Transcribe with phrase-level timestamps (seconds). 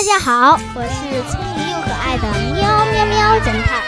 [0.00, 2.22] 大家好，我是聪明又可爱的
[2.54, 3.82] 喵喵喵侦探。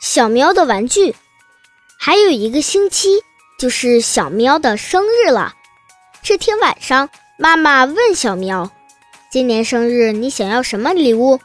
[0.00, 1.16] 小喵的玩具，
[1.98, 3.08] 还有一个星期
[3.58, 5.56] 就是小喵的生日了。
[6.22, 7.10] 这天晚上，
[7.40, 8.70] 妈妈问小喵
[9.32, 11.40] ：“今年生日你想要什么礼物？”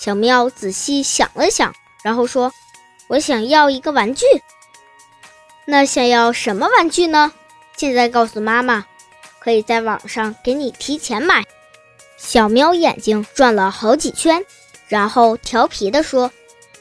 [0.00, 2.50] 小喵仔细想了想，然后说
[3.08, 4.24] ：“我想要一个玩具。”
[5.66, 7.32] 那想要什么玩具呢？
[7.76, 8.86] 现在告诉妈妈，
[9.38, 11.44] 可以在网上给你提前买。
[12.16, 14.44] 小喵眼睛转了好几圈，
[14.88, 16.30] 然后调皮地说：“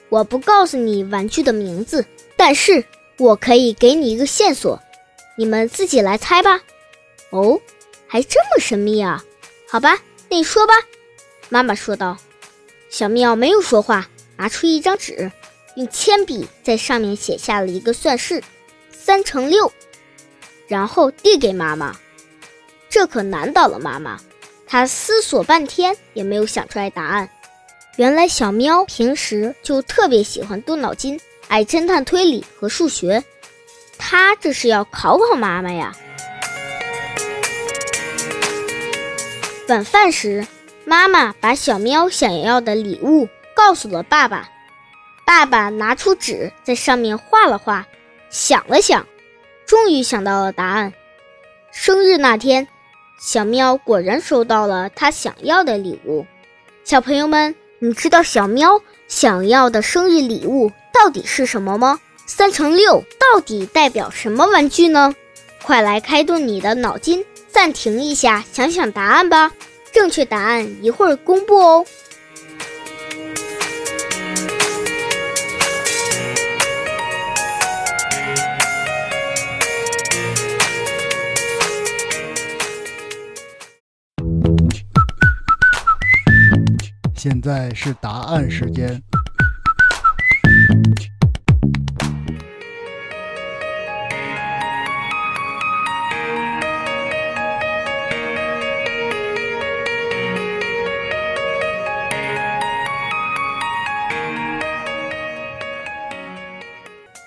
[0.10, 2.06] 我不告诉你玩具的名字，
[2.36, 2.84] 但是
[3.18, 4.82] 我可以给你一个线索，
[5.38, 6.60] 你们自己来猜吧。”
[7.30, 7.60] 哦，
[8.08, 9.24] 还这么神秘啊？
[9.70, 10.74] 好吧，那你说吧。”
[11.50, 12.18] 妈妈说道。
[12.90, 15.30] 小喵没有说话，拿出一张纸，
[15.78, 18.42] 用铅笔在上面写下了一个算式：
[18.92, 19.72] 三乘六，
[20.68, 21.96] 然后递给妈妈。
[22.90, 24.20] 这可难倒了妈妈，
[24.66, 27.30] 她思索半天也没有想出来答案。
[27.98, 33.24] 原来小喵平时就特别喜欢动脑筋，爱侦探推理和数学，
[34.00, 35.96] 他这是要考考妈妈呀。
[39.68, 40.48] 晚饭时，
[40.86, 44.50] 妈妈把小喵想要的礼物告诉了爸爸。
[45.28, 47.86] 爸爸拿出纸，在上面画了画，
[48.30, 49.06] 想了想，
[49.66, 50.94] 终于想到了答案。
[51.70, 52.66] 生日那天，
[53.20, 56.26] 小喵果然收到了他想要的礼物。
[56.86, 62.00] 小朋友们，你知道小喵想要的生日礼物到底是什么吗？
[62.26, 65.14] 三乘六到底代表什么玩具呢？
[65.62, 67.26] 快来开动你的脑筋！
[67.50, 69.52] 暂停一下，想想答案吧。
[69.92, 71.86] 正确答案一会儿公布哦。
[87.30, 89.04] 现在是答案时间。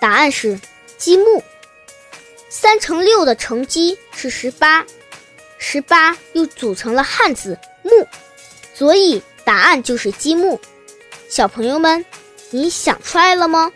[0.00, 0.58] 答案是
[0.96, 1.24] 积木。
[2.48, 4.82] 三乘六的乘积是十八，
[5.58, 8.08] 十八又组成了汉字木，
[8.72, 10.60] 所以答案就是积木。
[11.28, 12.04] 小朋友们，
[12.50, 13.70] 你想出来了吗？